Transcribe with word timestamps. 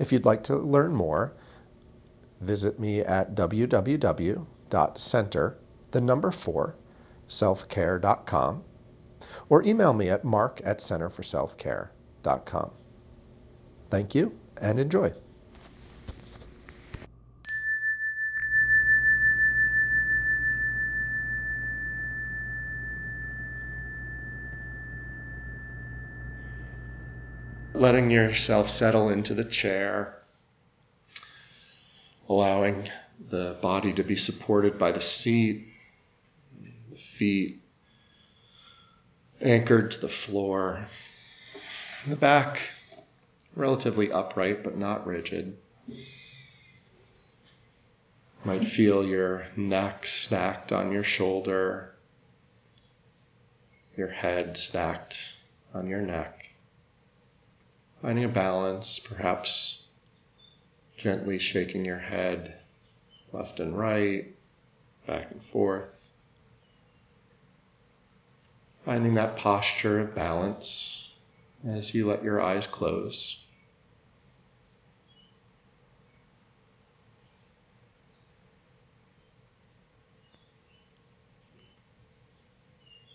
If 0.00 0.10
you'd 0.12 0.24
like 0.24 0.42
to 0.44 0.56
learn 0.56 0.94
more, 0.94 1.34
visit 2.40 2.80
me 2.80 3.00
at 3.00 3.34
www.center, 3.34 4.38
the 5.90 6.00
number 6.00 6.30
4, 6.30 6.74
selfcare.com, 7.28 8.64
or 9.50 9.62
email 9.62 9.92
me 9.92 10.08
at 10.08 10.24
mark 10.24 10.62
at 10.64 10.78
centerforselfcare.com. 10.78 12.70
Thank 13.90 14.14
you 14.14 14.38
and 14.56 14.80
enjoy. 14.80 15.12
Letting 27.80 28.10
yourself 28.10 28.68
settle 28.68 29.08
into 29.08 29.32
the 29.32 29.44
chair, 29.44 30.14
allowing 32.28 32.86
the 33.30 33.56
body 33.62 33.90
to 33.94 34.02
be 34.02 34.16
supported 34.16 34.78
by 34.78 34.92
the 34.92 35.00
seat, 35.00 35.66
the 36.90 36.98
feet 36.98 37.62
anchored 39.40 39.90
to 39.90 39.98
the 39.98 40.10
floor, 40.10 40.86
the 42.06 42.16
back 42.16 42.60
relatively 43.56 44.12
upright 44.12 44.62
but 44.62 44.76
not 44.76 45.06
rigid. 45.06 45.56
Might 48.44 48.66
feel 48.66 49.06
your 49.06 49.46
neck 49.56 50.06
stacked 50.06 50.70
on 50.70 50.92
your 50.92 51.04
shoulder, 51.04 51.94
your 53.96 54.08
head 54.08 54.58
stacked 54.58 55.38
on 55.72 55.86
your 55.86 56.02
neck. 56.02 56.49
Finding 58.02 58.24
a 58.24 58.28
balance, 58.28 58.98
perhaps 58.98 59.86
gently 60.96 61.38
shaking 61.38 61.84
your 61.84 61.98
head 61.98 62.56
left 63.32 63.60
and 63.60 63.76
right, 63.76 64.26
back 65.06 65.30
and 65.30 65.44
forth. 65.44 65.88
Finding 68.86 69.14
that 69.14 69.36
posture 69.36 70.00
of 70.00 70.14
balance 70.14 71.12
as 71.66 71.94
you 71.94 72.06
let 72.06 72.24
your 72.24 72.40
eyes 72.40 72.66
close. 72.66 73.44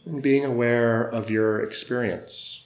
And 0.06 0.22
being 0.22 0.46
aware 0.46 1.02
of 1.02 1.32
your 1.32 1.62
experience. 1.62 2.65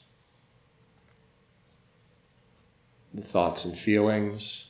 The 3.20 3.28
thoughts 3.28 3.66
and 3.66 3.78
feelings, 3.78 4.70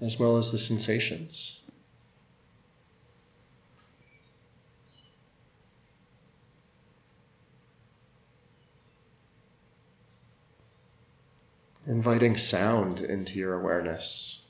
as 0.00 0.18
well 0.18 0.38
as 0.38 0.50
the 0.52 0.58
sensations. 0.58 1.60
Inviting 11.86 12.36
sound 12.36 13.00
into 13.00 13.38
your 13.38 13.54
awareness. 13.54 14.42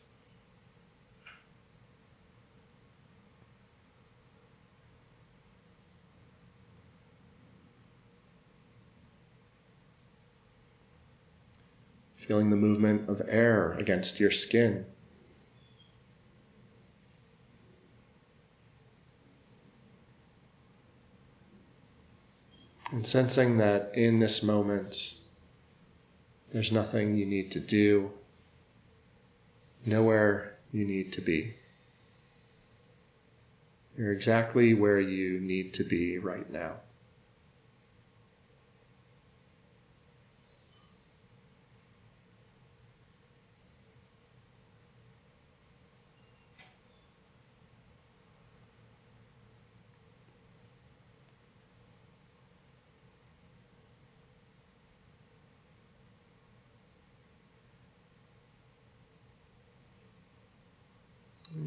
Feeling 12.27 12.51
the 12.51 12.57
movement 12.57 13.09
of 13.09 13.21
air 13.29 13.73
against 13.73 14.21
your 14.21 14.31
skin. 14.31 14.85
And 22.93 23.07
sensing 23.07 23.59
that 23.59 23.93
in 23.95 24.19
this 24.19 24.43
moment, 24.43 25.15
there's 26.53 26.73
nothing 26.73 27.15
you 27.15 27.25
need 27.25 27.53
to 27.53 27.61
do, 27.61 28.11
nowhere 29.87 30.57
you 30.73 30.85
need 30.85 31.13
to 31.15 31.21
be. 31.21 31.55
You're 33.97 34.13
exactly 34.13 34.75
where 34.75 35.01
you 35.01 35.41
need 35.41 35.75
to 35.75 35.85
be 35.85 36.19
right 36.19 36.51
now. 36.51 36.77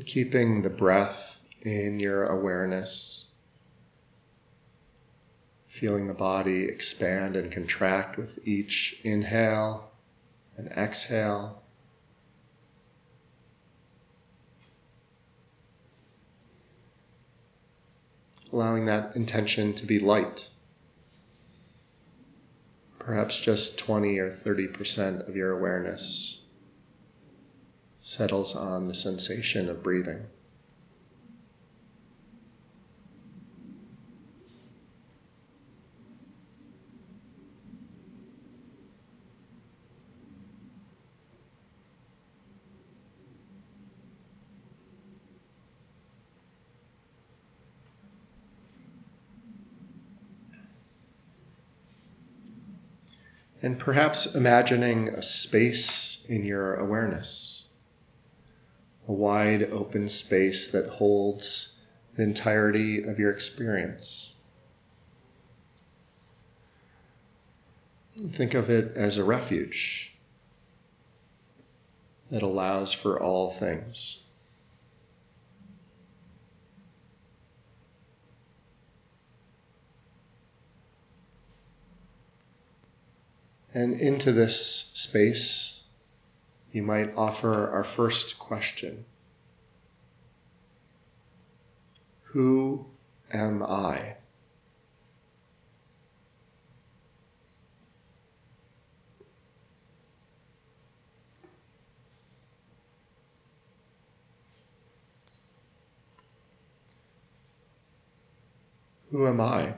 Keeping 0.06 0.62
the 0.62 0.70
breath 0.70 1.48
in 1.62 2.00
your 2.00 2.26
awareness, 2.26 3.28
feeling 5.68 6.08
the 6.08 6.14
body 6.14 6.66
expand 6.66 7.36
and 7.36 7.52
contract 7.52 8.18
with 8.18 8.40
each 8.48 9.00
inhale 9.04 9.92
and 10.58 10.68
exhale. 10.70 11.64
Allowing 18.52 18.86
that 18.86 19.16
intention 19.16 19.74
to 19.74 19.86
be 19.86 19.98
light. 19.98 20.50
Perhaps 23.00 23.40
just 23.40 23.80
20 23.80 24.20
or 24.20 24.30
30% 24.30 25.28
of 25.28 25.36
your 25.36 25.58
awareness 25.58 26.43
settles 28.04 28.54
on 28.54 28.86
the 28.90 28.94
sensation 28.94 29.70
of 29.70 29.82
breathing. 29.82 30.26
and 53.62 53.80
perhaps 53.80 54.36
imagining 54.36 55.08
a 55.08 55.24
space 55.24 56.22
in 56.28 56.44
your 56.44 56.74
awareness 56.76 57.53
a 59.08 59.14
wide 59.14 59.64
open 59.64 60.08
space 60.08 60.72
that 60.72 60.88
holds 60.88 61.74
the 62.16 62.24
entirety 62.24 63.04
of 63.04 63.20
your 63.20 63.32
experience. 63.32 64.34
Think 68.34 68.54
of 68.54 68.70
it 68.70 68.96
as 68.96 69.18
a 69.18 69.24
refuge 69.24 70.14
that 72.30 72.44
allows 72.44 72.94
for 72.94 73.20
all 73.22 73.50
things. 73.50 74.20
And 83.74 84.00
into 84.00 84.32
this 84.32 84.92
space, 84.94 85.83
you 86.74 86.82
might 86.82 87.14
offer 87.16 87.70
our 87.70 87.84
first 87.84 88.40
question 88.40 89.06
Who 92.34 92.88
am 93.32 93.62
I? 93.62 94.16
Who 109.12 109.28
am 109.28 109.40
I? 109.40 109.76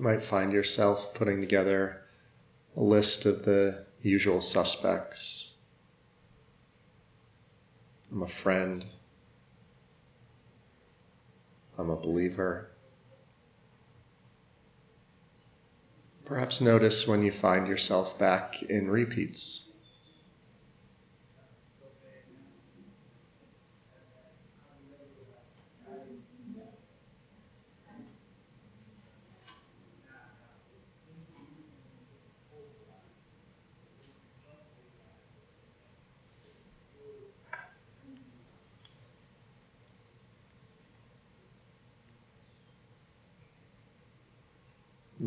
Might 0.00 0.22
find 0.22 0.52
yourself 0.52 1.14
putting 1.14 1.40
together 1.40 2.00
a 2.76 2.80
list 2.80 3.26
of 3.26 3.44
the 3.44 3.84
usual 4.02 4.40
suspects. 4.40 5.54
I'm 8.10 8.22
a 8.22 8.28
friend. 8.28 8.84
I'm 11.78 11.90
a 11.90 11.96
believer. 11.96 12.70
Perhaps 16.24 16.60
notice 16.60 17.06
when 17.06 17.22
you 17.22 17.32
find 17.32 17.66
yourself 17.66 18.18
back 18.18 18.62
in 18.62 18.88
repeats. 18.88 19.69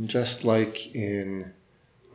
Just 0.05 0.43
like 0.43 0.95
in 0.95 1.53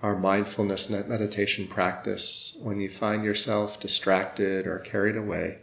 our 0.02 0.16
mindfulness 0.16 0.90
meditation 0.90 1.66
practice, 1.66 2.56
when 2.62 2.80
you 2.80 2.88
find 2.88 3.24
yourself 3.24 3.80
distracted 3.80 4.66
or 4.66 4.78
carried 4.78 5.16
away, 5.16 5.58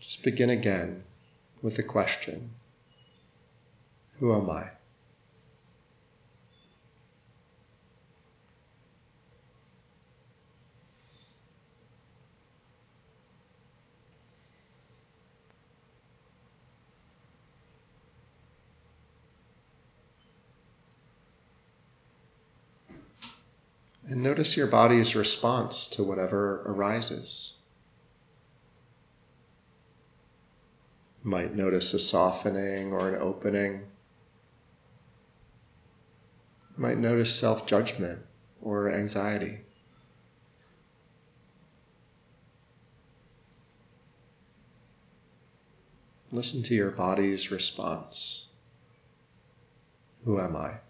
just 0.00 0.22
begin 0.22 0.50
again 0.50 1.04
with 1.60 1.76
the 1.76 1.82
question 1.82 2.50
Who 4.18 4.34
am 4.34 4.50
I? 4.50 4.70
And 24.12 24.22
notice 24.22 24.58
your 24.58 24.66
body's 24.66 25.16
response 25.16 25.86
to 25.86 26.04
whatever 26.04 26.60
arises. 26.66 27.54
You 31.24 31.30
might 31.30 31.56
notice 31.56 31.94
a 31.94 31.98
softening 31.98 32.92
or 32.92 33.08
an 33.08 33.14
opening. 33.18 33.86
You 36.76 36.82
might 36.82 36.98
notice 36.98 37.34
self 37.34 37.64
judgment 37.66 38.20
or 38.60 38.92
anxiety. 38.92 39.60
Listen 46.30 46.62
to 46.64 46.74
your 46.74 46.90
body's 46.90 47.50
response. 47.50 48.48
Who 50.26 50.38
am 50.38 50.54
I? 50.54 50.80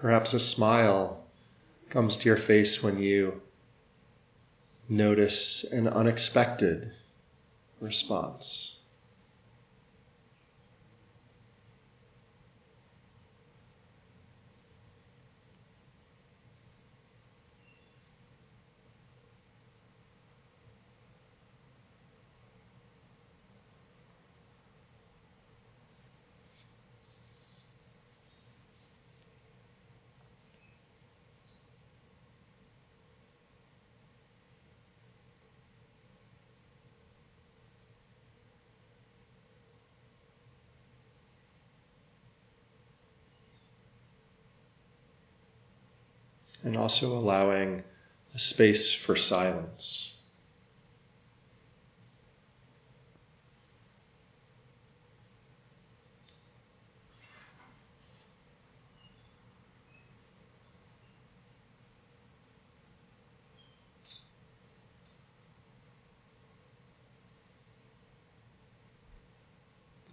Perhaps 0.00 0.32
a 0.34 0.40
smile 0.40 1.24
comes 1.90 2.18
to 2.18 2.28
your 2.28 2.36
face 2.36 2.82
when 2.82 2.98
you 2.98 3.42
notice 4.88 5.64
an 5.64 5.88
unexpected 5.88 6.92
response. 7.80 8.77
And 46.64 46.76
also 46.76 47.08
allowing 47.12 47.84
a 48.34 48.38
space 48.38 48.92
for 48.92 49.16
silence. 49.16 50.14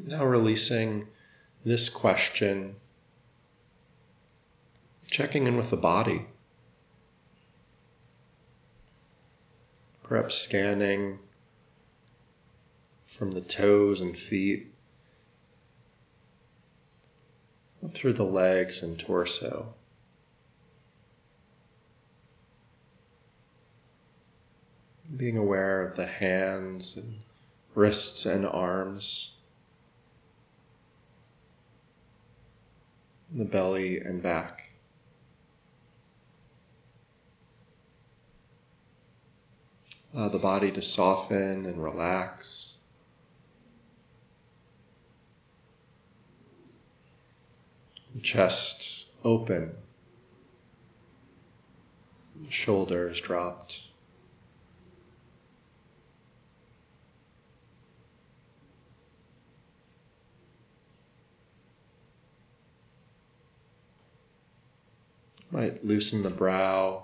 Now 0.08 0.24
releasing 0.24 1.08
this 1.66 1.90
question, 1.90 2.76
checking 5.10 5.48
in 5.48 5.58
with 5.58 5.72
the 5.72 5.78
body. 5.78 6.28
Perhaps 10.08 10.38
scanning 10.38 11.18
from 13.06 13.32
the 13.32 13.42
toes 13.42 14.02
and 14.02 14.18
feet 14.18 14.68
up 17.84 17.94
through 17.96 18.14
the 18.14 18.24
legs 18.24 18.84
and 18.84 19.00
torso. 19.00 19.74
Being 25.18 25.38
aware 25.38 25.88
of 25.88 25.96
the 25.96 26.06
hands 26.06 26.98
and 26.98 27.16
wrists 27.74 28.26
and 28.26 28.46
arms, 28.46 29.32
the 33.34 33.46
belly 33.46 33.98
and 34.00 34.22
back. 34.22 34.65
Allow 40.16 40.30
the 40.30 40.40
body 40.40 40.72
to 40.72 40.82
soften 40.82 41.66
and 41.66 41.84
relax. 41.84 42.78
The 48.14 48.22
chest 48.22 49.08
open, 49.26 49.76
shoulders 52.50 53.20
dropped. 53.20 53.82
Might 65.52 65.84
loosen 65.84 66.24
the 66.24 66.30
brow 66.30 67.04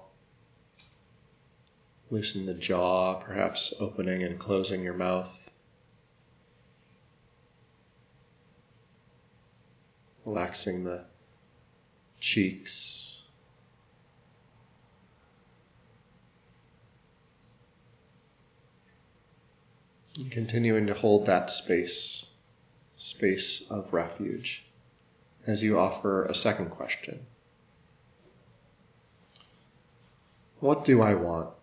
Loosen 2.12 2.46
the 2.46 2.54
jaw, 2.54 3.22
perhaps 3.22 3.74
opening 3.80 4.22
and 4.24 4.38
closing 4.38 4.84
your 4.84 4.94
mouth. 4.94 5.50
Relaxing 10.26 10.84
the 10.84 11.06
cheeks. 12.20 13.24
And 20.18 20.30
continuing 20.30 20.88
to 20.88 20.94
hold 20.94 21.28
that 21.28 21.50
space, 21.50 22.26
space 22.98 23.66
of 23.72 23.94
refuge, 23.94 24.66
as 25.48 25.64
you 25.64 25.80
offer 25.80 26.26
a 26.26 26.36
second 26.36 26.72
question. 26.72 27.26
What 30.60 30.84
do 30.84 31.02
I 31.02 31.16
want? 31.16 31.56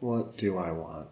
What 0.00 0.36
do 0.36 0.56
I 0.56 0.70
want? 0.70 1.08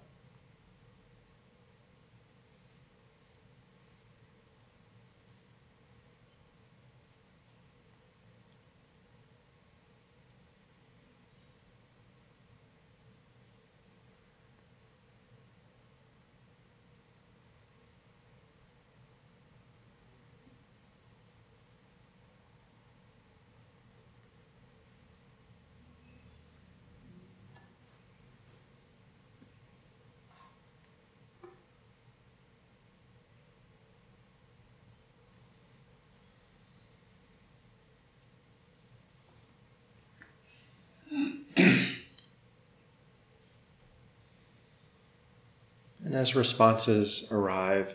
As 46.17 46.35
responses 46.35 47.29
arrive, 47.31 47.95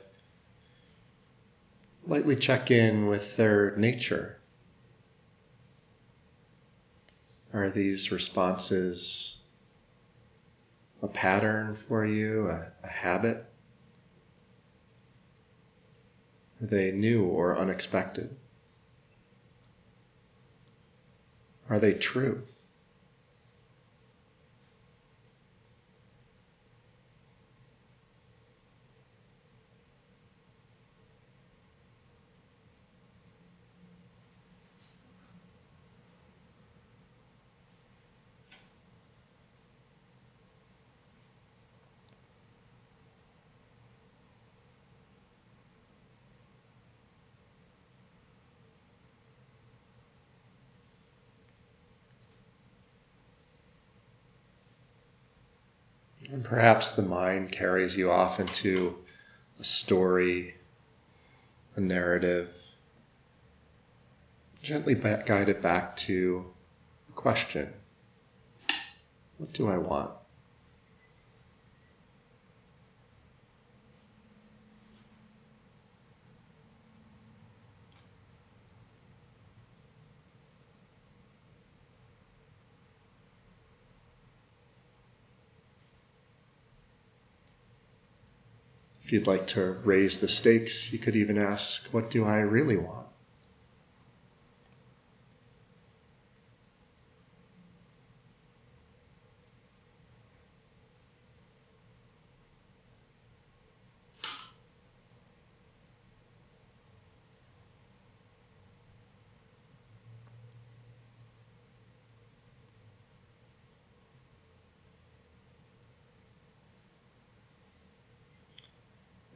lightly 2.06 2.36
check 2.36 2.70
in 2.70 3.08
with 3.08 3.36
their 3.36 3.75
nature. 3.78 4.38
Are 7.51 7.72
these 7.72 8.12
responses 8.12 9.40
a 11.01 11.08
pattern 11.08 11.75
for 11.75 12.06
you, 12.06 12.48
a, 12.48 12.72
a 12.84 12.88
habit? 12.88 13.44
Are 16.62 16.68
they 16.68 16.92
new 16.92 17.25
or 17.25 17.58
unexpected? 17.58 18.38
Are 21.72 21.80
they 21.80 21.94
true? 21.96 22.44
And 56.31 56.45
perhaps 56.45 56.91
the 56.91 57.01
mind 57.01 57.51
carries 57.51 57.97
you 57.97 58.09
off 58.09 58.39
into 58.39 58.97
a 59.59 59.65
story, 59.65 60.55
a 61.75 61.81
narrative. 61.81 62.55
Gently 64.63 64.95
guide 64.95 65.50
it 65.50 65.61
back 65.61 65.97
to 65.97 66.45
the 67.07 67.13
question 67.13 67.73
What 69.38 69.51
do 69.51 69.67
I 69.67 69.77
want? 69.77 70.11
If 89.12 89.15
you'd 89.15 89.27
like 89.27 89.48
to 89.48 89.74
raise 89.84 90.20
the 90.20 90.30
stakes, 90.30 90.94
you 90.94 90.98
could 90.98 91.18
even 91.18 91.38
ask, 91.38 91.84
What 91.91 92.10
do 92.10 92.24
I 92.24 92.38
really 92.38 92.77
want? 92.77 93.11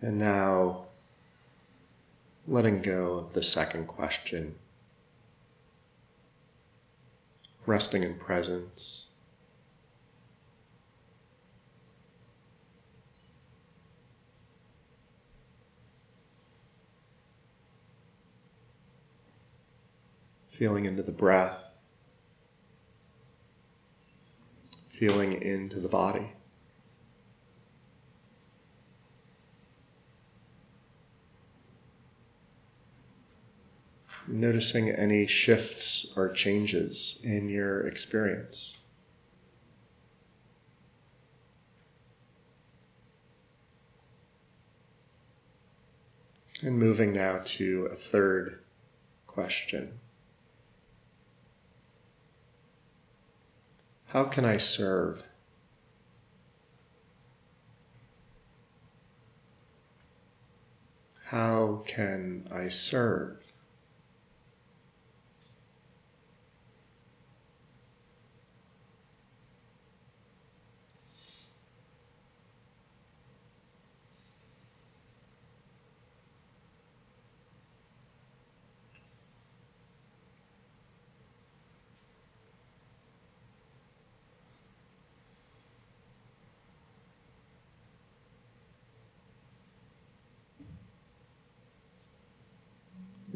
And 0.01 0.19
now 0.19 0.85
letting 2.47 2.81
go 2.81 3.13
of 3.13 3.33
the 3.33 3.41
second 3.41 3.87
question, 3.87 4.55
resting 7.65 8.03
in 8.03 8.15
presence. 8.15 9.07
Feeling 20.51 20.85
into 20.85 21.03
the 21.03 21.11
breath, 21.11 21.57
feeling 24.97 25.41
into 25.41 25.81
the 25.81 25.89
body. 25.89 26.31
Noticing 34.27 34.89
any 34.89 35.27
shifts 35.27 36.11
or 36.15 36.29
changes 36.31 37.19
in 37.23 37.49
your 37.49 37.87
experience. 37.87 38.77
And 46.63 46.79
moving 46.79 47.13
now 47.13 47.41
to 47.43 47.89
a 47.91 47.95
third 47.95 48.59
question 49.27 49.99
How 54.07 54.23
can 54.23 54.45
I 54.45 54.57
serve? 54.57 55.21
How 61.25 61.83
can 61.85 62.47
I 62.49 62.69
serve? 62.69 63.54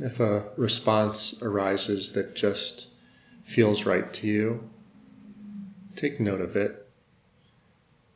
If 0.01 0.22
a 0.22 0.50
response 0.56 1.41
arises 1.41 2.13
that 2.13 2.34
just 2.34 2.88
feels 3.44 3.86
right 3.86 4.12
to 4.13 4.27
you, 4.27 4.70
take 5.98 6.22
note 6.22 6.39
of 6.39 6.56
it. 6.56 6.88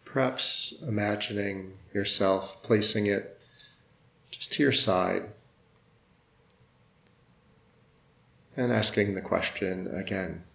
Perhaps 0.05 0.81
imagining 0.87 1.77
yourself 1.93 2.63
placing 2.63 3.07
it 3.07 3.37
just 4.31 4.53
to 4.53 4.63
your 4.63 4.71
side 4.71 5.29
and 8.55 8.71
asking 8.71 9.13
the 9.13 9.21
question 9.21 9.87
again 9.87 10.45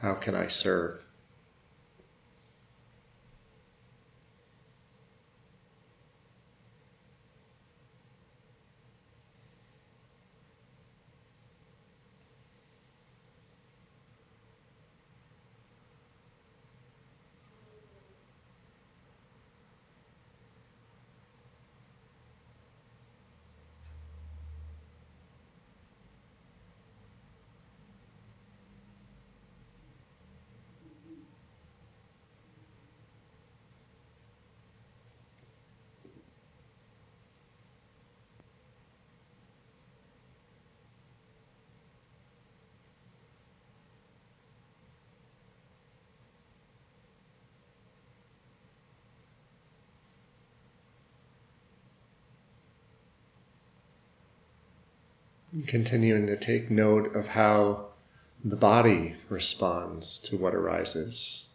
How 0.00 0.14
can 0.14 0.34
I 0.34 0.48
serve? 0.48 1.00
Continuing 55.66 56.26
to 56.28 56.36
take 56.36 56.70
note 56.70 57.14
of 57.16 57.26
how 57.26 57.88
the 58.44 58.56
body 58.56 59.16
responds 59.28 60.18
to 60.18 60.36
what 60.36 60.54
arises. 60.54 61.46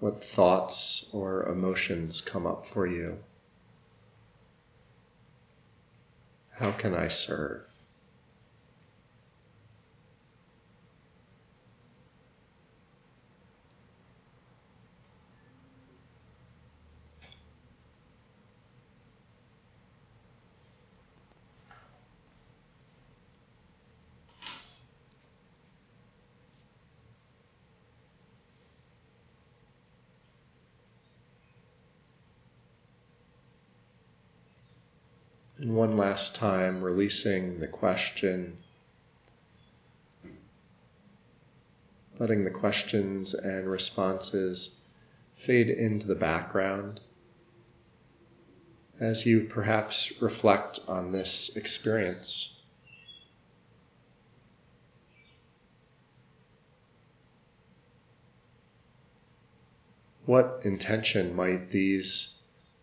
What 0.00 0.22
thoughts 0.22 1.08
or 1.12 1.46
emotions 1.46 2.20
come 2.20 2.46
up 2.46 2.66
for 2.66 2.86
you? 2.86 3.18
How 6.50 6.72
can 6.72 6.94
I 6.94 7.08
serve? 7.08 7.62
And 35.66 35.74
one 35.74 35.96
last 35.96 36.36
time, 36.36 36.80
releasing 36.80 37.58
the 37.58 37.66
question, 37.66 38.58
letting 42.20 42.44
the 42.44 42.52
questions 42.52 43.34
and 43.34 43.68
responses 43.68 44.78
fade 45.34 45.68
into 45.68 46.06
the 46.06 46.14
background 46.14 47.00
as 49.00 49.26
you 49.26 49.46
perhaps 49.46 50.22
reflect 50.22 50.78
on 50.86 51.10
this 51.10 51.56
experience. 51.56 52.60
What 60.26 60.60
intention 60.62 61.34
might 61.34 61.72
these 61.72 62.40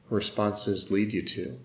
responses 0.09 0.91
lead 0.91 1.13
you 1.13 1.21
to? 1.21 1.59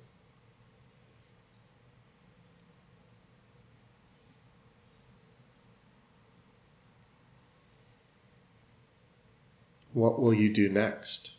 What 9.99 10.21
will 10.21 10.33
you 10.33 10.49
do 10.55 10.69
next? 10.69 11.33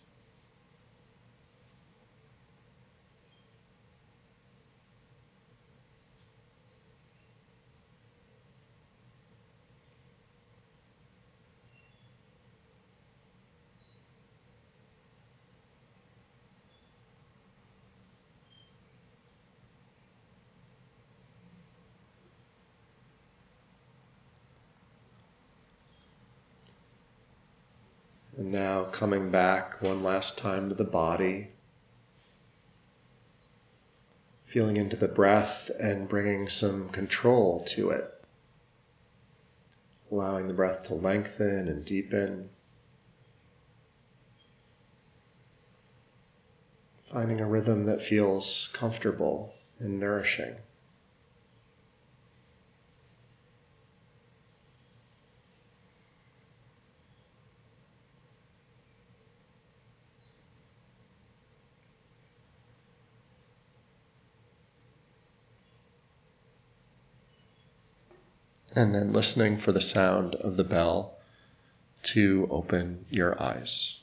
And 28.39 28.54
now 28.54 28.86
coming 28.86 29.32
back 29.32 29.82
one 29.82 30.02
last 30.02 30.38
time 30.38 30.69
to 30.69 30.75
the 30.75 30.86
body, 30.86 31.49
feeling 34.45 34.78
into 34.78 34.95
the 34.95 35.10
breath 35.10 35.69
and 35.78 36.08
bringing 36.08 36.47
some 36.47 36.88
control 36.88 37.65
to 37.65 37.89
it. 37.89 38.06
Allowing 40.10 40.47
the 40.47 40.54
breath 40.54 40.84
to 40.84 40.93
lengthen 40.93 41.67
and 41.67 41.84
deepen. 41.84 42.49
Finding 47.12 47.41
a 47.41 47.45
rhythm 47.45 47.84
that 47.88 48.02
feels 48.02 48.69
comfortable 48.71 49.54
and 49.80 49.99
nourishing. 49.99 50.56
And 68.75 68.93
then 68.93 69.13
listening 69.13 69.58
for 69.58 69.71
the 69.71 69.82
sound 69.82 70.36
of 70.36 70.58
the 70.58 70.63
bell 70.63 71.17
to 72.03 72.47
open 72.51 73.05
your 73.10 73.41
eyes. 73.41 73.99